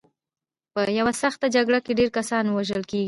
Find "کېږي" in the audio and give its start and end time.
2.89-2.99